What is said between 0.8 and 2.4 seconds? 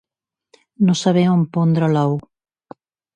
No saber on pondre l'ou.